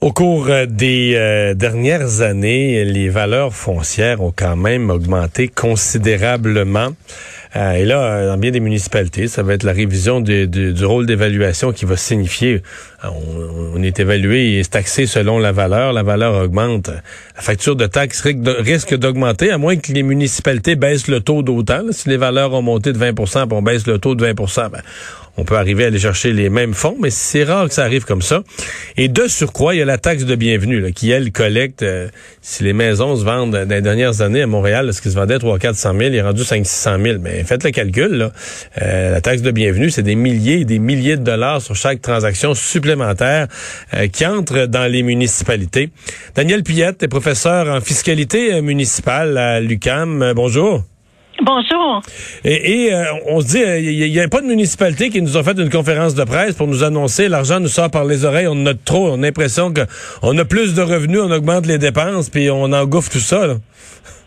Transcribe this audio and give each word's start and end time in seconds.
Au 0.00 0.12
cours 0.12 0.46
euh, 0.48 0.64
des 0.64 1.14
euh, 1.16 1.54
dernières 1.54 2.20
années, 2.20 2.84
les 2.84 3.08
valeurs 3.08 3.52
foncières 3.52 4.22
ont 4.22 4.32
quand 4.34 4.54
même 4.54 4.90
augmenté 4.90 5.48
considérablement. 5.48 6.90
Euh, 7.56 7.72
et 7.72 7.84
là, 7.84 8.26
dans 8.26 8.38
bien 8.38 8.52
des 8.52 8.60
municipalités, 8.60 9.26
ça 9.26 9.42
va 9.42 9.54
être 9.54 9.64
la 9.64 9.72
révision 9.72 10.20
du 10.20 10.84
rôle 10.84 11.06
d'évaluation 11.06 11.72
qui 11.72 11.84
va 11.84 11.96
signifier 11.96 12.62
on, 13.02 13.82
est 13.82 13.98
évalué 13.98 14.52
et 14.52 14.60
est 14.60 14.70
taxé 14.70 15.06
selon 15.06 15.40
la 15.40 15.50
valeur. 15.50 15.92
La 15.92 16.04
valeur 16.04 16.44
augmente. 16.44 16.90
La 17.34 17.42
facture 17.42 17.74
de 17.74 17.86
taxe 17.86 18.22
risque 18.22 18.94
d'augmenter, 18.94 19.50
à 19.50 19.58
moins 19.58 19.76
que 19.76 19.92
les 19.92 20.04
municipalités 20.04 20.76
baissent 20.76 21.08
le 21.08 21.20
taux 21.20 21.42
d'autant. 21.42 21.82
Si 21.90 22.08
les 22.08 22.18
valeurs 22.18 22.52
ont 22.52 22.62
monté 22.62 22.92
de 22.92 22.98
20% 22.98 23.48
puis 23.48 23.56
on 23.56 23.62
baisse 23.62 23.86
le 23.88 23.98
taux 23.98 24.14
de 24.14 24.24
20 24.24 24.34
ben, 24.70 24.82
on 25.38 25.44
peut 25.44 25.56
arriver 25.56 25.84
à 25.84 25.86
aller 25.86 26.00
chercher 26.00 26.32
les 26.32 26.50
mêmes 26.50 26.74
fonds, 26.74 26.96
mais 27.00 27.10
c'est 27.10 27.44
rare 27.44 27.68
que 27.68 27.74
ça 27.74 27.84
arrive 27.84 28.04
comme 28.04 28.22
ça. 28.22 28.42
Et 28.96 29.06
de 29.06 29.28
surcroît, 29.28 29.74
il 29.74 29.78
y 29.78 29.82
a 29.82 29.84
la 29.84 29.96
taxe 29.96 30.24
de 30.24 30.34
bienvenue 30.34 30.92
qui, 30.92 31.12
elle, 31.12 31.30
collecte. 31.30 31.82
Euh, 31.82 32.08
si 32.42 32.64
les 32.64 32.72
maisons 32.72 33.14
se 33.14 33.24
vendent 33.24 33.52
dans 33.52 33.68
les 33.68 33.80
dernières 33.80 34.20
années 34.20 34.42
à 34.42 34.48
Montréal, 34.48 34.92
ce 34.92 35.00
qui 35.00 35.10
se 35.10 35.14
vendait 35.14 35.38
3 35.38 35.60
400 35.60 35.92
000, 35.96 36.02
il 36.10 36.14
est 36.16 36.22
rendu 36.22 36.42
5 36.42 36.66
600 36.66 36.96
000. 37.00 37.18
Mais 37.20 37.44
faites 37.44 37.62
le 37.62 37.70
calcul. 37.70 38.10
Là. 38.14 38.32
Euh, 38.82 39.12
la 39.12 39.20
taxe 39.20 39.42
de 39.42 39.52
bienvenue, 39.52 39.90
c'est 39.90 40.02
des 40.02 40.16
milliers 40.16 40.60
et 40.60 40.64
des 40.64 40.80
milliers 40.80 41.16
de 41.16 41.22
dollars 41.22 41.62
sur 41.62 41.76
chaque 41.76 42.02
transaction 42.02 42.54
supplémentaire 42.54 43.46
euh, 43.94 44.08
qui 44.08 44.26
entre 44.26 44.66
dans 44.66 44.90
les 44.90 45.04
municipalités. 45.04 45.90
Daniel 46.34 46.64
Pillette 46.64 47.04
est 47.04 47.08
professeur 47.08 47.68
en 47.68 47.80
fiscalité 47.80 48.60
municipale 48.60 49.38
à 49.38 49.60
l'UCAM. 49.60 50.32
bonjour. 50.34 50.82
Bonjour. 51.42 52.02
Et, 52.44 52.92
euh, 52.92 53.04
on 53.26 53.40
se 53.40 53.46
dit, 53.46 53.58
il 53.58 54.02
euh, 54.02 54.08
n'y 54.08 54.20
a, 54.20 54.28
pas 54.28 54.40
de 54.40 54.46
municipalité 54.46 55.08
qui 55.08 55.22
nous 55.22 55.36
a 55.36 55.44
fait 55.44 55.58
une 55.58 55.70
conférence 55.70 56.14
de 56.14 56.24
presse 56.24 56.54
pour 56.56 56.66
nous 56.66 56.82
annoncer 56.82 57.28
l'argent 57.28 57.60
nous 57.60 57.68
sort 57.68 57.90
par 57.90 58.04
les 58.04 58.24
oreilles, 58.24 58.48
on 58.48 58.52
en 58.62 58.66
a 58.66 58.74
trop, 58.74 59.10
on 59.10 59.22
a 59.22 59.26
l'impression 59.26 59.72
qu'on 59.72 60.36
a 60.36 60.44
plus 60.44 60.74
de 60.74 60.82
revenus, 60.82 61.20
on 61.20 61.30
augmente 61.30 61.66
les 61.66 61.78
dépenses, 61.78 62.28
puis 62.28 62.50
on 62.50 62.72
engouffre 62.72 63.10
tout 63.10 63.20
ça. 63.20 63.54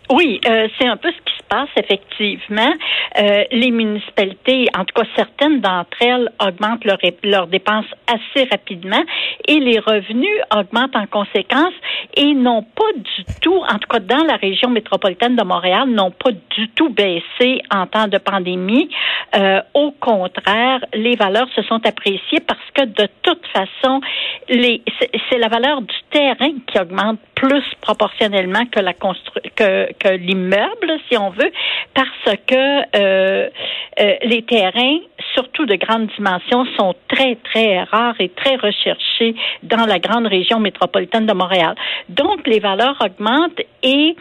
Oui, 0.10 0.40
euh, 0.48 0.68
c'est 0.80 0.88
un 0.88 0.98
peu 0.98 1.10
ce 1.10 1.18
qui 1.18 1.31
effectivement. 1.78 2.74
les 3.18 3.72
municipalités, 3.72 4.68
en 4.78 4.86
tout 4.86 4.94
cas 4.96 5.08
certaines 5.16 5.62
d'entre 5.62 5.98
elles, 6.02 6.30
augmentent 6.40 6.86
leurs 7.24 7.48
dépenses 7.48 7.86
assez 8.08 8.48
rapidement 8.50 9.04
et 9.48 9.60
les 9.60 9.80
revenus 9.80 10.40
augmentent 10.56 10.96
en 10.96 11.06
conséquence 11.08 11.74
et 12.16 12.34
n'ont 12.34 12.64
pas 12.64 12.92
du 12.96 13.26
tout, 13.42 13.58
en 13.58 13.78
tout 13.78 13.88
cas 13.90 14.00
dans 14.00 14.24
la 14.24 14.36
région 14.36 14.70
métropolitaine 14.70 15.36
de 15.36 15.44
Montréal, 15.44 15.88
n'ont 15.90 16.12
pas 16.12 16.32
du 16.32 16.70
tout 16.70 16.90
baissé 16.90 17.62
en 17.74 17.88
temps 17.88 18.08
de 18.08 18.18
pandémie. 18.18 18.90
Euh, 19.36 19.62
au 19.74 19.92
contraire, 19.92 20.84
les 20.94 21.16
valeurs 21.16 21.48
se 21.56 21.62
sont 21.64 21.86
appréciées 21.86 22.40
parce 22.46 22.60
que 22.74 22.86
de 22.86 23.08
toute 23.24 23.46
façon, 23.48 24.02
les, 24.50 24.82
c'est 25.30 25.38
la 25.38 25.48
valeur 25.48 25.82
du 25.82 25.96
terrain 26.12 26.52
qui 26.68 26.80
augmente 26.80 27.20
plus 27.36 27.64
proportionnellement 27.82 28.66
que 28.66 28.80
la 28.80 28.94
constru 28.94 29.42
que, 29.56 29.92
que 29.94 30.10
l'immeuble, 30.10 31.00
si 31.10 31.18
on 31.18 31.30
veut, 31.30 31.41
parce 31.94 32.36
que 32.48 32.82
euh, 32.96 33.50
euh, 34.00 34.16
les 34.24 34.44
terrains, 34.44 35.00
surtout 35.34 35.66
de 35.66 35.76
grandes 35.76 36.08
dimensions, 36.18 36.66
sont 36.78 36.96
très, 37.08 37.36
très 37.36 37.84
rares 37.84 38.20
et 38.20 38.30
très 38.30 38.56
recherchés 38.56 39.36
dans 39.64 39.86
la 39.86 40.00
grande 40.00 40.28
région 40.28 40.60
métropolitaine 40.60 41.26
de 41.26 41.34
Montréal. 41.34 41.76
Donc, 42.10 42.48
les 42.48 42.60
valeurs 42.60 42.98
augmentent 43.04 43.62
et 43.84 44.16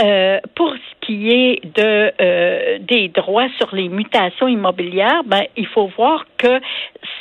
euh, 0.00 0.38
pour 0.54 0.72
ce 0.72 1.06
qui 1.06 1.28
est 1.28 1.60
de 1.74 2.78
des 2.78 3.08
droits 3.08 3.48
sur 3.58 3.74
les 3.74 3.88
mutations 3.88 4.48
immobilières, 4.48 5.22
ben 5.26 5.42
il 5.56 5.66
faut 5.66 5.90
voir 5.96 6.24
que 6.38 6.60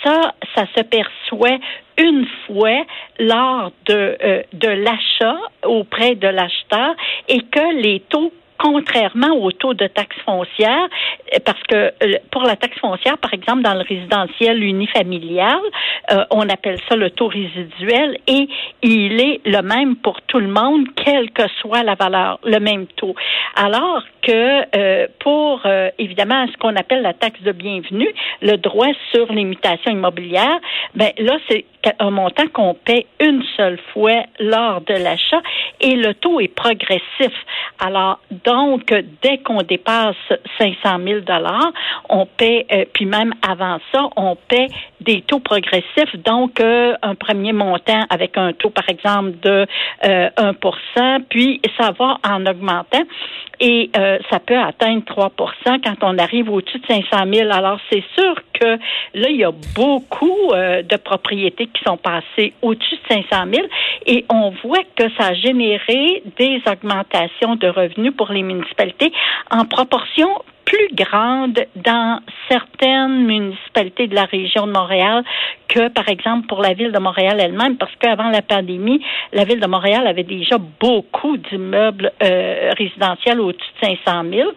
ça, 0.04 0.34
ça 0.56 0.66
se 0.78 0.84
perçoit 0.84 1.58
une 1.98 2.26
fois 2.46 2.86
lors 3.20 3.72
de 3.88 4.46
de 4.54 4.68
l'achat 4.70 5.38
auprès 5.66 6.16
de 6.16 6.28
l'acheteur 6.28 6.96
et 7.28 7.40
que 7.42 7.82
les 7.82 8.02
taux 8.02 8.32
contrairement 8.60 9.32
au 9.38 9.52
taux 9.52 9.74
de 9.74 9.88
taxe 9.88 10.18
foncière, 10.26 10.88
parce 11.46 11.62
que 11.64 11.76
euh, 11.76 12.18
pour 12.32 12.44
la 12.44 12.56
taxe 12.56 12.78
foncière, 12.80 13.18
par 13.18 13.34
exemple, 13.34 13.62
dans 13.64 13.74
le 13.74 13.82
résidentiel 13.82 14.62
unifamilial, 14.62 15.60
euh, 16.12 16.26
on 16.30 16.48
appelle 16.50 16.78
ça 16.88 16.96
le 16.96 17.10
taux 17.10 17.28
résiduel 17.28 18.18
et 18.28 18.48
il 18.84 19.22
est 19.22 19.42
le 19.46 19.62
même 19.62 19.96
pour 19.96 20.22
tout 20.24 20.40
le 20.40 20.48
monde, 20.48 20.88
quelle 20.96 21.32
que 21.32 21.48
soit 21.62 21.84
la 21.84 21.96
valeur, 21.96 22.40
le 22.44 22.60
même 22.60 22.86
taux. 22.88 23.16
Alors 23.56 24.04
que 24.22 24.64
euh, 24.76 25.08
pour 25.20 25.62
évidemment 25.98 26.46
ce 26.52 26.58
qu'on 26.58 26.76
appelle 26.76 27.02
la 27.02 27.14
taxe 27.14 27.42
de 27.42 27.52
bienvenue, 27.52 28.14
le 28.42 28.58
droit 28.58 28.88
sur 29.12 29.32
les 29.32 29.46
mutations 29.46 29.92
immobilières, 29.92 30.60
ben 30.96 31.12
là 31.18 31.38
c'est 31.48 31.66
un 32.00 32.12
montant 32.12 32.48
qu'on 32.48 32.74
paie 32.74 33.06
une 33.20 33.44
seule 33.56 33.80
fois 33.94 34.24
lors 34.40 34.82
de 34.82 34.94
l'achat 34.94 35.42
et 35.80 35.96
le 35.96 36.14
taux 36.14 36.40
est 36.40 36.54
progressif. 36.54 37.34
Alors 37.80 38.20
donc, 38.50 38.92
dès 39.22 39.38
qu'on 39.38 39.62
dépasse 39.62 40.16
500 40.58 40.98
000 41.06 41.20
dollars, 41.20 41.72
on 42.10 42.26
paie, 42.26 42.66
euh, 42.72 42.86
puis 42.92 43.06
même 43.06 43.32
avant 43.48 43.78
ça, 43.92 44.10
on 44.16 44.36
paie 44.36 44.70
des 45.02 45.22
taux 45.22 45.40
progressifs. 45.40 46.16
Donc, 46.24 46.60
euh, 46.60 46.94
un 47.02 47.16
premier 47.16 47.54
montant 47.54 48.06
avec 48.10 48.38
un 48.38 48.54
taux, 48.54 48.70
par 48.70 48.88
exemple, 48.90 49.32
de 49.42 49.66
1% 50.04 50.54
euh, 50.98 51.20
puis 51.30 51.62
ça 51.78 51.92
va 51.98 52.18
en 52.28 52.46
augmentant 52.46 53.04
et 53.62 53.92
ça 54.30 54.40
peut 54.40 54.58
atteindre 54.58 55.04
3% 55.04 55.82
quand 55.84 55.96
on 56.02 56.18
arrive 56.18 56.50
au-dessus 56.50 56.80
de 56.80 56.86
500 56.88 57.26
000. 57.34 57.52
Alors, 57.52 57.78
c'est 57.92 58.04
sûr 58.18 58.36
que 58.54 58.78
là, 59.16 59.30
il 59.30 59.36
y 59.36 59.44
a 59.44 59.52
beaucoup 59.76 60.52
de 60.54 60.98
propriétés 60.98 61.68
qui 61.68 61.84
sont 61.86 61.98
passées 61.98 62.54
au-dessus 62.62 62.96
de 62.96 63.16
500 63.30 63.46
000 63.54 63.68
et 64.06 64.24
on 64.30 64.52
voit 64.64 64.84
que 64.96 65.10
ça 65.18 65.28
a 65.28 65.34
généré 65.34 66.24
des 66.38 66.62
augmentations 66.72 67.56
de 67.56 67.68
revenus 67.68 68.14
pour 68.16 68.32
les 68.32 68.44
municipalités 68.44 69.12
en 69.52 69.66
proportion 69.66 70.30
plus 70.80 70.96
grande 70.96 71.60
dans 71.76 72.20
certaines 72.50 73.26
municipalités 73.26 74.08
de 74.08 74.16
la 74.16 74.26
région 74.26 74.66
de 74.66 74.72
Montréal 74.72 75.24
que, 75.68 75.90
par 75.90 76.08
exemple, 76.10 76.48
pour 76.48 76.62
la 76.62 76.74
ville 76.74 76.92
de 76.92 77.00
Montréal 77.00 77.38
elle-même, 77.40 77.78
parce 77.78 77.92
qu'avant 78.00 78.30
la 78.30 78.42
pandémie, 78.42 79.04
la 79.34 79.44
ville 79.44 79.60
de 79.60 79.68
Montréal 79.68 80.08
avait 80.08 80.24
déjà 80.24 80.58
beaucoup 80.80 81.38
d'immeubles 81.38 82.12
euh, 82.24 82.72
résidentiels 82.78 83.40
au-dessus 83.40 83.72
de 83.82 83.88
500 84.06 84.24
000. 84.32 84.50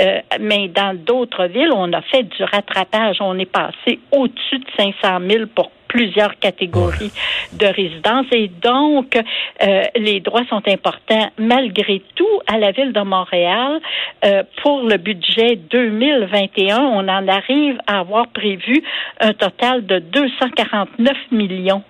Euh, 0.00 0.20
mais 0.40 0.68
dans 0.68 0.96
d'autres 0.96 1.46
villes, 1.46 1.72
on 1.74 1.92
a 1.92 2.02
fait 2.02 2.22
du 2.22 2.44
rattrapage. 2.44 3.16
On 3.20 3.38
est 3.38 3.50
passé 3.50 3.98
au-dessus 4.12 4.58
de 4.58 4.66
500 4.76 5.18
000 5.28 5.44
pour 5.54 5.70
plusieurs 5.92 6.38
catégories 6.38 7.12
de 7.52 7.66
résidences. 7.66 8.26
Et 8.32 8.48
donc 8.48 9.14
euh, 9.14 9.82
les 9.94 10.20
droits 10.20 10.46
sont 10.48 10.62
importants 10.66 11.28
malgré 11.38 12.02
tout 12.14 12.36
à 12.46 12.58
la 12.58 12.72
ville 12.72 12.92
de 12.92 13.02
Montréal. 13.02 13.80
Euh, 14.24 14.42
pour 14.62 14.82
le 14.82 14.96
budget 14.96 15.56
2021 15.56 16.78
on 16.78 17.08
en 17.08 17.28
arrive 17.28 17.78
à 17.86 18.00
avoir 18.00 18.28
prévu 18.28 18.82
un 19.20 19.34
total 19.34 19.84
de 19.84 19.98
249 19.98 21.16
millions 21.30 21.82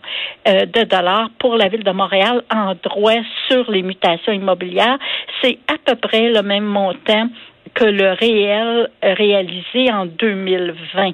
euh, 0.48 0.66
de 0.66 0.82
dollars 0.82 1.30
pour 1.38 1.56
la 1.56 1.68
ville 1.68 1.84
de 1.84 1.92
Montréal 1.92 2.42
en 2.52 2.74
droits 2.82 3.22
sur 3.48 3.70
les 3.70 3.82
mutations 3.82 4.32
immobilières. 4.32 4.98
C'est 5.40 5.58
à 5.68 5.76
peu 5.84 5.94
près 5.94 6.28
le 6.30 6.42
même 6.42 6.64
montant 6.64 7.28
que 7.74 7.84
le 7.84 8.12
réel 8.12 8.90
réalisé 9.02 9.90
en 9.92 10.06
2020. 10.06 11.12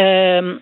Euh, 0.00 0.58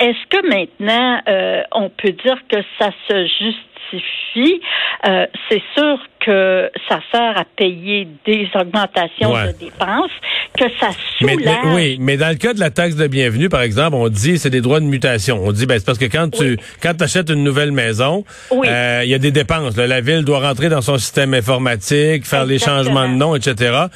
est-ce 0.00 0.26
que 0.28 0.48
maintenant, 0.48 1.20
euh, 1.28 1.62
on 1.72 1.90
peut 1.90 2.12
dire 2.12 2.38
que 2.48 2.56
ça 2.78 2.90
se 3.08 3.26
justifie? 3.26 4.60
Euh, 5.06 5.26
c'est 5.48 5.62
sûr 5.76 5.98
que 6.20 6.70
ça 6.88 7.00
sert 7.12 7.38
à 7.38 7.44
payer 7.44 8.08
des 8.24 8.48
augmentations 8.54 9.32
de 9.32 9.52
dépenses, 9.58 10.10
que 10.58 10.64
ça 10.78 10.90
soulage. 11.18 11.58
oui, 11.74 11.96
mais 12.00 12.16
dans 12.16 12.28
le 12.28 12.34
cas 12.34 12.52
de 12.52 12.60
la 12.60 12.70
taxe 12.70 12.96
de 12.96 13.06
bienvenue, 13.06 13.48
par 13.48 13.62
exemple, 13.62 13.96
on 13.96 14.08
dit 14.08 14.38
c'est 14.38 14.50
des 14.50 14.60
droits 14.60 14.80
de 14.80 14.84
mutation. 14.84 15.40
On 15.44 15.52
dit 15.52 15.66
ben 15.66 15.78
c'est 15.78 15.84
parce 15.84 15.98
que 15.98 16.06
quand 16.06 16.28
tu 16.30 16.58
quand 16.82 17.00
achètes 17.00 17.30
une 17.30 17.44
nouvelle 17.44 17.72
maison, 17.72 18.24
euh, 18.52 19.02
il 19.04 19.10
y 19.10 19.14
a 19.14 19.18
des 19.18 19.30
dépenses. 19.30 19.76
La 19.76 20.00
ville 20.00 20.24
doit 20.24 20.40
rentrer 20.40 20.68
dans 20.68 20.82
son 20.82 20.98
système 20.98 21.34
informatique, 21.34 22.26
faire 22.26 22.44
les 22.44 22.58
changements 22.58 23.08
de 23.08 23.14
nom, 23.14 23.34
etc. 23.36 23.86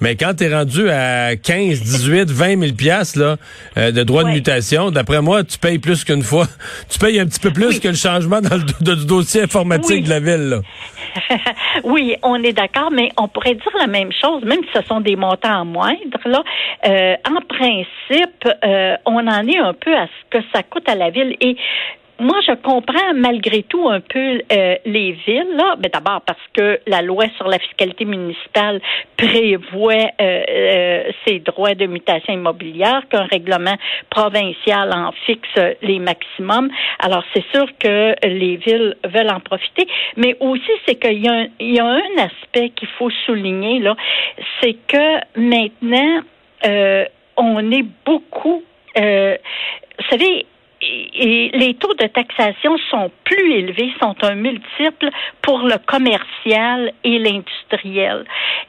Mais 0.00 0.16
quand 0.16 0.34
tu 0.34 0.44
es 0.44 0.54
rendu 0.54 0.88
à 0.90 1.36
15, 1.36 1.80
18, 1.80 2.30
20 2.30 2.60
000 2.60 2.72
pièces 2.72 3.16
là 3.16 3.36
euh, 3.76 3.92
de 3.92 4.02
droits 4.02 4.24
de 4.24 4.30
mutation, 4.30 4.90
d'après 4.90 5.20
moi, 5.20 5.44
tu 5.44 5.58
payes 5.58 5.78
plus 5.78 6.04
qu'une 6.04 6.22
fois. 6.22 6.46
Tu 6.88 6.98
payes 6.98 7.20
un 7.20 7.26
petit 7.26 7.40
peu 7.40 7.52
plus 7.52 7.78
que 7.78 7.88
le 7.88 7.94
changement 7.94 8.40
dans 8.40 8.56
le 8.56 8.64
du 8.96 9.06
dossier 9.06 9.42
informatique 9.42 10.04
de 10.04 10.10
la 10.10 10.20
ville. 10.20 10.48
Là. 10.48 10.60
oui, 11.84 12.16
on 12.22 12.42
est 12.42 12.52
d'accord, 12.52 12.90
mais 12.90 13.10
on 13.16 13.28
pourrait 13.28 13.54
dire 13.54 13.72
la 13.78 13.86
même 13.86 14.12
chose, 14.12 14.44
même 14.44 14.60
si 14.64 14.70
ce 14.74 14.82
sont 14.82 15.00
des 15.00 15.16
montants 15.16 15.64
moindres. 15.64 16.20
Là, 16.24 16.42
euh, 16.86 17.16
en 17.28 17.40
principe, 17.42 18.48
euh, 18.64 18.96
on 19.06 19.26
en 19.26 19.46
est 19.46 19.58
un 19.58 19.74
peu 19.74 19.94
à 19.94 20.06
ce 20.06 20.38
que 20.38 20.44
ça 20.52 20.62
coûte 20.62 20.88
à 20.88 20.94
la 20.94 21.10
ville 21.10 21.36
et 21.40 21.56
moi, 22.20 22.36
je 22.46 22.52
comprends 22.52 23.14
malgré 23.14 23.62
tout 23.62 23.88
un 23.88 24.00
peu 24.00 24.42
euh, 24.52 24.76
les 24.84 25.12
villes, 25.12 25.56
là. 25.56 25.76
Ben, 25.78 25.90
D'abord 25.92 26.20
parce 26.26 26.38
que 26.52 26.78
la 26.86 27.02
loi 27.02 27.24
sur 27.36 27.48
la 27.48 27.58
fiscalité 27.58 28.04
municipale 28.04 28.80
prévoit 29.16 29.94
euh, 30.20 30.42
euh, 30.48 31.10
ces 31.26 31.38
droits 31.40 31.74
de 31.74 31.86
mutation 31.86 32.34
immobilière, 32.34 33.02
qu'un 33.10 33.24
règlement 33.24 33.74
provincial 34.10 34.92
en 34.92 35.12
fixe 35.26 35.58
les 35.82 35.98
maximums. 35.98 36.70
Alors, 36.98 37.24
c'est 37.34 37.44
sûr 37.52 37.66
que 37.78 38.14
les 38.26 38.56
villes 38.56 38.96
veulent 39.04 39.30
en 39.30 39.40
profiter, 39.40 39.86
mais 40.16 40.36
aussi, 40.40 40.70
c'est 40.86 40.96
qu'il 40.96 41.24
y, 41.24 41.28
a 41.28 41.32
un, 41.32 41.46
y 41.58 41.80
a 41.80 41.86
un 41.86 42.18
aspect 42.18 42.70
qu'il 42.70 42.88
faut 42.98 43.10
souligner, 43.26 43.80
là, 43.80 43.96
c'est 44.60 44.76
que 44.86 45.38
maintenant, 45.38 46.20
on 47.36 47.72
est 47.72 47.86
beaucoup... 48.04 48.62
vous 48.94 50.06
savez, 50.10 50.46
et 50.82 51.50
les 51.52 51.74
taux 51.74 51.92
de 51.94 52.06
taxation 52.06 52.76
sont 52.90 53.10
plus 53.24 53.52
élevés, 53.52 53.90
sont 54.00 54.16
un 54.22 54.34
multiple 54.34 55.10
pour 55.42 55.58
le 55.60 55.76
commercial 55.86 56.92
et 57.04 57.18
l'industriel. 57.18 58.24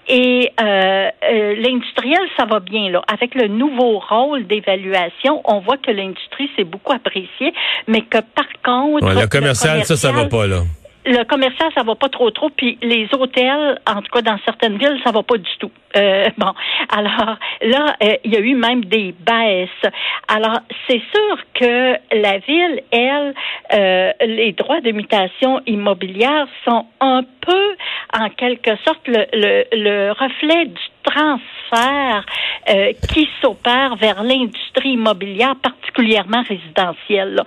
Et 0.07 0.51
euh, 0.59 1.09
euh, 1.23 1.55
l'industriel, 1.55 2.19
ça 2.37 2.45
va 2.45 2.59
bien 2.59 2.89
là. 2.89 3.01
Avec 3.07 3.35
le 3.35 3.47
nouveau 3.47 3.99
rôle 3.99 4.45
d'évaluation, 4.45 5.41
on 5.45 5.59
voit 5.59 5.77
que 5.77 5.91
l'industrie 5.91 6.49
s'est 6.57 6.65
beaucoup 6.65 6.93
appréciée, 6.93 7.53
mais 7.87 8.01
que 8.01 8.19
par 8.19 8.47
contre, 8.63 9.07
le, 9.07 9.27
commercial, 9.27 9.85
ça, 9.85 9.95
ça 9.95 10.11
va 10.11 10.25
pas 10.25 10.47
là 10.47 10.63
le 11.05 11.23
commercial, 11.23 11.71
ça 11.75 11.83
va 11.83 11.95
pas 11.95 12.09
trop 12.09 12.29
trop, 12.31 12.49
puis 12.49 12.77
les 12.81 13.07
hôtels, 13.13 13.79
en 13.87 14.01
tout 14.01 14.11
cas 14.11 14.21
dans 14.21 14.37
certaines 14.45 14.77
villes, 14.77 14.99
ça 15.03 15.11
va 15.11 15.23
pas 15.23 15.37
du 15.37 15.49
tout. 15.59 15.71
Euh, 15.95 16.29
bon, 16.37 16.53
alors 16.89 17.37
là, 17.61 17.95
euh, 18.03 18.15
il 18.23 18.33
y 18.33 18.37
a 18.37 18.39
eu 18.39 18.55
même 18.55 18.85
des 18.85 19.13
baisses. 19.19 19.91
Alors 20.27 20.59
c'est 20.87 21.01
sûr 21.13 21.37
que 21.53 21.93
la 22.15 22.37
ville, 22.39 22.81
elle, 22.91 23.33
euh, 23.73 24.11
les 24.25 24.51
droits 24.53 24.81
de 24.81 24.91
mutation 24.91 25.61
immobilière 25.65 26.47
sont 26.65 26.85
un 26.99 27.23
peu, 27.41 27.75
en 28.13 28.29
quelque 28.29 28.71
sorte, 28.85 29.07
le, 29.07 29.25
le, 29.33 29.63
le 29.71 30.11
reflet 30.11 30.65
du 30.65 30.81
transfert 31.03 31.60
euh, 31.73 32.93
qui 33.09 33.27
s'opère 33.41 33.95
vers 33.95 34.23
l'industrie 34.23 34.91
immobilière, 34.91 35.55
particulièrement 35.61 36.43
résidentielle. 36.47 37.41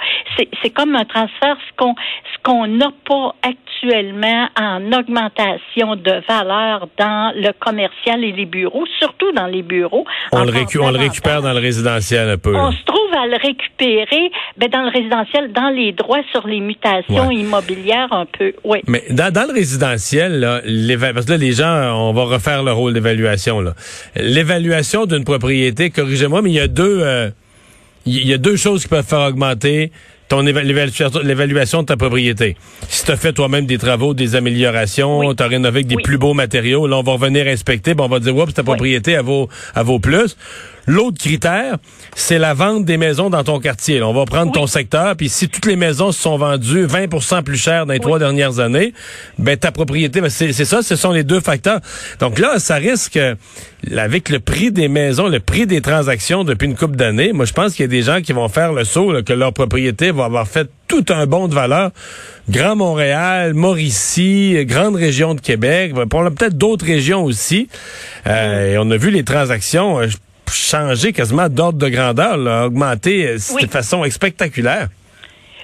C'est 0.63 0.71
comme 0.71 0.97
un 0.97 1.05
transfert, 1.05 1.57
ce 1.71 1.77
qu'on 1.77 1.95
ce 2.33 2.43
qu'on 2.43 2.67
n'a 2.67 2.91
pas 3.07 3.35
actuellement 3.43 4.49
en 4.61 4.93
augmentation 4.93 5.97
de 5.97 6.23
valeur 6.29 6.89
dans 6.99 7.33
le 7.35 7.53
commercial 7.53 8.25
et 8.25 8.33
les 8.33 8.47
bureaux, 8.47 8.85
surtout 8.99 9.33
dans 9.33 9.47
les 9.47 9.63
bureaux. 9.63 10.05
On, 10.33 10.45
le, 10.45 10.53
on 10.81 10.91
le, 10.91 10.99
récupère 10.99 11.43
dans 11.43 11.53
le 11.53 11.61
résidentiel 11.61 12.29
un 12.29 12.39
peu. 12.39 12.55
On 12.57 12.73
se 12.73 12.85
trouve 12.85 13.15
à 13.15 13.27
le 13.27 13.37
récupérer 13.41 14.31
ben, 14.57 14.69
dans 14.69 14.83
le 14.83 14.91
résidentiel, 14.91 15.53
dans 15.53 15.71
les 15.71 15.93
droits 15.93 16.23
sur 16.33 16.47
les 16.47 16.61
mutations 16.61 17.31
immobilières 17.31 18.13
un 18.13 18.27
peu. 18.27 18.53
Oui. 18.65 18.81
Mais 18.87 19.05
dans, 19.11 19.33
dans 19.33 19.47
le 19.47 19.55
résidentiel, 19.55 20.41
là, 20.41 20.61
parce 21.13 21.27
que 21.27 21.33
là, 21.33 21.37
les 21.37 21.53
gens, 21.53 21.95
on 21.97 22.13
va 22.13 22.25
refaire 22.25 22.63
le 22.63 22.73
rôle 22.73 22.95
d'évaluation. 22.95 23.63
L'évaluation 24.17 25.07
d'une 25.07 25.25
propriété, 25.25 25.91
corrigez-moi, 25.91 26.43
mais 26.43 26.51
il 26.51 26.55
y 26.55 26.61
a 26.61 26.69
deux, 26.69 27.01
euh, 27.03 27.31
il 28.07 28.27
y 28.27 28.33
a 28.33 28.39
deux 28.39 28.57
choses 28.57 28.83
qui 28.83 28.89
peuvent 28.89 29.07
faire 29.07 29.21
augmenter 29.21 29.91
ton 30.29 30.41
l'évaluation 30.41 31.83
de 31.83 31.87
ta 31.87 31.97
propriété. 31.97 32.57
Si 32.89 33.05
tu 33.05 33.11
as 33.11 33.17
fait 33.17 33.33
toi-même 33.33 33.67
des 33.67 33.79
travaux, 33.79 34.15
des 34.15 34.37
améliorations, 34.37 35.35
tu 35.35 35.43
as 35.43 35.47
rénové 35.47 35.81
avec 35.81 35.87
des 35.87 35.97
plus 35.97 36.17
beaux 36.17 36.35
matériaux, 36.35 36.87
là, 36.87 36.97
on 36.97 37.03
va 37.03 37.13
revenir 37.13 37.47
inspecter, 37.47 37.95
bon, 37.95 38.05
on 38.05 38.09
va 38.09 38.21
dire, 38.21 38.37
oups, 38.37 38.55
ta 38.55 38.63
propriété, 38.63 39.13
elle 39.13 39.23
vaut, 39.23 39.49
elle 39.77 39.83
vaut 39.83 39.99
plus. 39.99 40.37
L'autre 40.87 41.19
critère, 41.19 41.77
c'est 42.15 42.39
la 42.39 42.55
vente 42.55 42.85
des 42.85 42.97
maisons 42.97 43.31
dans 43.31 43.43
ton 43.43 43.59
quartier. 43.59 44.03
on 44.03 44.13
va 44.13 44.25
prendre 44.25 44.53
ton 44.53 44.67
secteur, 44.67 45.17
puis 45.17 45.29
si 45.29 45.49
toutes 45.49 45.67
les 45.67 45.77
maisons 45.77 46.13
se 46.13 46.21
sont 46.21 46.37
vendues 46.37 46.87
20% 46.87 47.43
plus 47.43 47.57
cher 47.57 47.87
dans 47.87 47.93
les 47.93 48.01
trois 48.01 48.19
dernières 48.19 48.59
années, 48.59 48.93
ben 49.39 49.57
ta 49.57 49.73
propriété, 49.73 50.21
ben 50.21 50.31
c'est 50.31 50.53
ça, 50.53 50.83
ce 50.83 50.97
sont 50.97 51.13
les 51.13 51.25
deux 51.25 51.41
facteurs. 51.41 51.81
Donc 52.21 52.39
là, 52.39 52.59
ça 52.59 52.75
risque, 52.77 53.19
avec 53.97 54.29
le 54.29 54.41
prix 54.41 54.73
des 54.73 54.89
maisons, 54.89 55.29
le 55.29 55.41
prix 55.41 55.67
des 55.67 55.81
transactions 55.81 56.45
depuis 56.45 56.67
une 56.67 56.77
couple 56.77 56.97
d'années, 56.97 57.33
moi 57.33 57.47
je 57.47 57.53
pense 57.53 57.75
qu'il 57.75 57.83
y 57.83 57.89
a 57.89 57.89
des 57.89 58.03
gens 58.03 58.21
qui 58.21 58.33
vont 58.33 58.49
faire 58.49 58.73
le 58.73 58.85
saut, 58.85 59.15
que 59.25 59.33
leur 59.33 59.53
propriété 59.53 60.11
va 60.11 60.27
avoir 60.27 60.47
fait 60.47 60.69
tout 60.89 61.05
un 61.09 61.27
bond 61.27 61.49
de 61.49 61.55
valeur. 61.55 61.91
Grand 62.51 62.77
Montréal, 62.77 63.55
Mauricie, 63.55 64.65
grande 64.67 64.97
région 64.97 65.35
de 65.35 65.41
Québec, 65.41 65.95
peut-être 65.95 66.59
d'autres 66.59 66.85
régions 66.85 67.25
aussi. 67.25 67.69
Euh, 68.27 68.75
et 68.75 68.79
on 68.79 68.91
a 68.91 68.97
vu 68.97 69.11
les 69.11 69.25
transactions. 69.25 70.01
Euh, 70.01 70.09
changer 70.55 71.13
quasiment 71.13 71.49
d'ordre 71.49 71.79
de 71.79 71.89
grandeur, 71.89 72.37
là, 72.37 72.67
augmenter 72.67 73.27
euh, 73.27 73.35
de 73.61 73.67
façon 73.67 74.05
spectaculaire. 74.11 74.89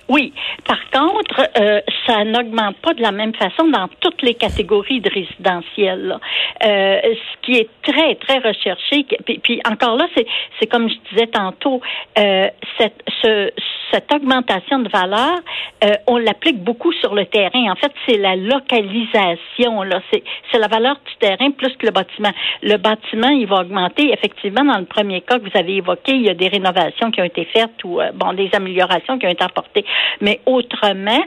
Oui. 0.08 0.32
Par 0.66 0.78
contre, 0.92 1.48
euh, 1.58 1.80
ça 2.10 2.24
n'augmente 2.24 2.76
pas 2.78 2.92
de 2.94 3.02
la 3.02 3.12
même 3.12 3.34
façon 3.34 3.68
dans 3.68 3.88
toutes 4.00 4.22
les 4.22 4.34
catégories 4.34 5.00
de 5.00 5.10
résidentiels. 5.10 6.18
Euh, 6.64 7.00
ce 7.02 7.46
qui 7.46 7.58
est 7.58 7.68
très, 7.82 8.16
très 8.16 8.38
recherché, 8.38 9.06
puis, 9.24 9.38
puis 9.38 9.60
encore 9.68 9.96
là, 9.96 10.06
c'est, 10.16 10.66
comme 10.66 10.88
je 10.88 10.96
disais 11.10 11.28
tantôt, 11.28 11.80
euh, 12.18 12.48
cette, 12.78 13.02
ce, 13.22 13.50
cette 13.92 14.12
augmentation 14.12 14.80
de 14.80 14.88
valeur, 14.88 15.38
euh, 15.84 15.94
on 16.06 16.16
l'applique 16.18 16.62
beaucoup 16.62 16.92
sur 16.92 17.14
le 17.14 17.26
terrain. 17.26 17.70
En 17.70 17.76
fait, 17.76 17.92
c'est 18.06 18.16
la 18.16 18.36
localisation. 18.36 19.82
C'est, 20.12 20.58
la 20.58 20.68
valeur 20.68 20.96
du 21.06 21.16
terrain 21.18 21.50
plus 21.52 21.74
que 21.76 21.86
le 21.86 21.92
bâtiment. 21.92 22.32
Le 22.62 22.76
bâtiment, 22.76 23.28
il 23.28 23.46
va 23.46 23.60
augmenter. 23.60 24.12
Effectivement, 24.12 24.64
dans 24.64 24.78
le 24.78 24.84
premier 24.84 25.22
cas 25.22 25.38
que 25.38 25.44
vous 25.44 25.58
avez 25.58 25.76
évoqué, 25.76 26.12
il 26.12 26.22
y 26.22 26.28
a 26.28 26.34
des 26.34 26.48
rénovations 26.48 27.10
qui 27.10 27.20
ont 27.20 27.24
été 27.24 27.46
faites 27.46 27.82
ou 27.84 28.00
euh, 28.00 28.10
bon 28.14 28.32
des 28.34 28.50
améliorations 28.52 29.18
qui 29.18 29.26
ont 29.26 29.30
été 29.30 29.42
apportées. 29.42 29.84
Mais 30.20 30.40
autrement, 30.46 31.22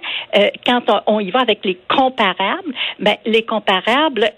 quand 0.66 0.73
on, 1.08 1.20
y 1.20 1.32
va 1.32 1.40
avec 1.42 1.64
les 1.64 1.78
comparables, 1.90 2.74
ben 3.00 3.16
les 3.26 3.44
comparables, 3.44 4.30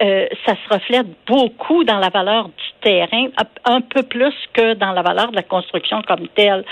ça 0.45 0.53
se 0.55 0.73
reflète 0.73 1.07
beaucoup 1.27 1.83
dans 1.83 1.99
la 1.99 2.09
valeur 2.09 2.45
du 2.45 2.71
terrain, 2.81 3.27
un 3.65 3.81
peu 3.81 4.03
plus 4.03 4.33
que 4.53 4.73
dans 4.73 4.91
la 4.91 5.01
valeur 5.01 5.31
de 5.31 5.35
la 5.35 5.43
construction 5.43 6.01
comme 6.07 6.27
telle. 6.29 6.63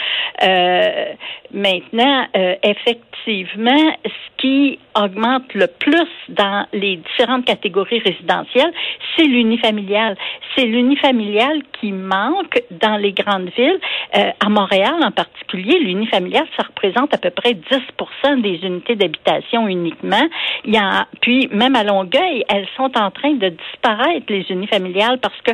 Maintenant, 1.54 2.26
euh, 2.36 2.56
effectivement, 2.64 3.96
ce 4.04 4.10
qui 4.38 4.80
augmente 4.96 5.54
le 5.54 5.68
plus 5.68 6.08
dans 6.30 6.66
les 6.74 6.98
différentes 6.98 7.46
catégories 7.46 8.00
résidentielles, 8.00 8.74
c'est 9.16 9.26
l'unifamilial. 9.26 10.18
C'est 10.56 10.66
l'unifamilial 10.66 11.62
qui 11.80 11.92
manque 11.92 12.62
dans 12.72 12.98
les 12.98 13.12
grandes 13.12 13.50
villes. 13.58 13.80
Euh, 14.16 14.32
à 14.40 14.50
Montréal, 14.50 14.96
en 15.04 15.12
particulier, 15.12 15.80
l'unifamilial, 15.80 16.46
ça 16.58 16.64
représente 16.68 17.14
à 17.14 17.18
peu 17.18 17.30
près 17.30 17.54
10 17.54 18.42
des 18.42 18.60
unités 18.64 18.96
d'habitation 18.96 19.68
uniquement. 19.68 20.28
Il 20.66 20.74
y 20.74 20.78
a, 20.78 21.08
puis, 21.22 21.48
même 21.52 21.76
à 21.76 21.84
Longueuil, 21.84 22.44
elles 22.50 22.68
sont 22.76 22.92
en 22.98 23.12
train 23.12 23.34
de 23.34 23.50
disparaître, 23.50 24.26
les 24.30 24.46
unifamiliales, 24.50 25.20
parce 25.20 25.40
que 25.42 25.52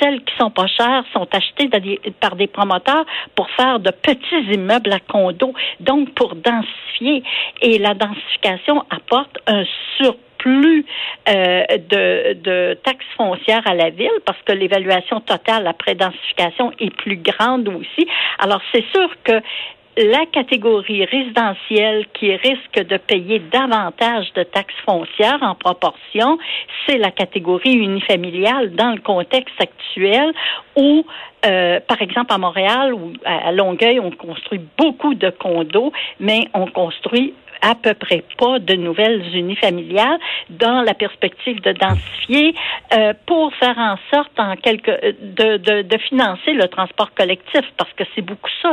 celles 0.00 0.22
qui 0.24 0.34
sont 0.38 0.50
pas 0.50 0.66
chères 0.66 1.04
sont 1.12 1.28
achetées 1.32 1.68
par 2.20 2.36
des 2.36 2.46
promoteurs 2.46 3.04
pour 3.34 3.48
faire 3.50 3.80
de 3.80 3.90
petits 3.90 4.52
immeubles 4.52 4.92
à 4.92 5.00
condos 5.00 5.54
donc 5.80 6.14
pour 6.14 6.34
densifier. 6.34 7.22
Et 7.62 7.78
la 7.78 7.94
densification 7.94 8.84
apporte 8.90 9.38
un 9.46 9.64
surplus 9.96 10.27
euh, 10.46 11.64
de, 11.68 12.34
de, 12.34 12.78
taxes 12.82 13.06
foncières 13.16 13.66
à 13.66 13.74
la 13.74 13.90
ville 13.90 14.10
parce 14.24 14.40
que 14.42 14.52
l'évaluation 14.52 15.20
totale 15.20 15.66
après 15.66 15.94
densification 15.94 16.72
est 16.78 16.94
plus 16.94 17.16
grande 17.16 17.68
aussi. 17.68 18.06
Alors 18.38 18.60
c'est 18.72 18.84
sûr 18.92 19.10
que 19.24 19.40
la 19.98 20.26
catégorie 20.26 21.04
résidentielle 21.04 22.06
qui 22.14 22.34
risque 22.36 22.78
de 22.78 22.96
payer 22.98 23.40
davantage 23.40 24.32
de 24.34 24.44
taxes 24.44 24.74
foncières 24.84 25.42
en 25.42 25.56
proportion, 25.56 26.38
c'est 26.86 26.98
la 26.98 27.10
catégorie 27.10 27.74
unifamiliale 27.74 28.74
dans 28.76 28.92
le 28.92 29.00
contexte 29.00 29.60
actuel 29.60 30.32
où, 30.76 31.04
euh, 31.46 31.80
par 31.80 32.00
exemple, 32.00 32.32
à 32.32 32.38
Montréal 32.38 32.94
ou 32.94 33.12
à 33.24 33.50
Longueuil, 33.50 33.98
on 33.98 34.12
construit 34.12 34.60
beaucoup 34.78 35.14
de 35.14 35.30
condos, 35.30 35.92
mais 36.20 36.46
on 36.54 36.66
construit 36.66 37.34
à 37.62 37.74
peu 37.74 37.94
près 37.94 38.24
pas 38.36 38.58
de 38.58 38.74
nouvelles 38.74 39.24
unifamiliales 39.34 40.18
dans 40.50 40.82
la 40.82 40.94
perspective 40.94 41.60
de 41.62 41.72
densifier 41.72 42.54
euh, 42.94 43.12
pour 43.26 43.54
faire 43.54 43.78
en 43.78 43.96
sorte 44.12 44.38
en 44.38 44.56
quelque 44.56 44.90
de, 45.20 45.56
de, 45.56 45.82
de 45.82 45.98
financer 45.98 46.52
le 46.52 46.68
transport 46.68 47.12
collectif 47.14 47.62
parce 47.76 47.92
que 47.94 48.04
c'est 48.14 48.22
beaucoup 48.22 48.50
ça 48.62 48.72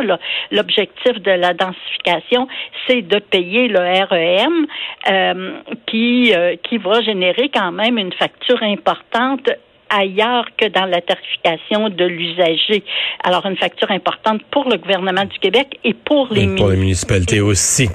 l'objectif 0.52 1.14
de 1.22 1.32
la 1.32 1.54
densification 1.54 2.48
c'est 2.88 3.02
de 3.02 3.20
payer 3.20 3.68
le 3.68 3.80
REM 3.80 4.68
euh, 5.10 5.62
qui 5.88 6.34
euh, 6.34 6.56
qui 6.64 6.78
va 6.78 7.02
générer 7.02 7.50
quand 7.50 7.72
même 7.72 7.98
une 7.98 8.14
facture 8.14 8.62
importante 8.62 9.50
ailleurs 9.96 10.46
que 10.58 10.68
dans 10.68 10.86
la 10.86 11.02
tarification 11.02 11.90
de 11.90 12.06
l'usager. 12.06 12.84
Alors, 13.24 13.46
une 13.46 13.58
facture 13.58 13.92
importante 13.92 14.42
pour 14.52 14.70
le 14.70 14.78
gouvernement 14.78 15.26
du 15.26 15.38
Québec 15.40 15.80
et 15.84 15.94
pour 15.94 16.28
les, 16.32 16.48
pour 16.56 16.70
les 16.70 16.78
municipalités 16.78 17.42
aussi. 17.42 17.90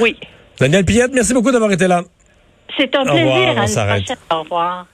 Oui. 0.00 0.16
Daniel 0.58 0.84
Piette, 0.84 1.10
merci 1.12 1.34
beaucoup 1.34 1.50
d'avoir 1.50 1.72
été 1.72 1.86
là. 1.86 2.02
C'est 2.78 2.94
un 2.96 3.04
plaisir. 3.04 3.50
Revoir. 3.50 4.00
Au 4.30 4.42
revoir. 4.42 4.86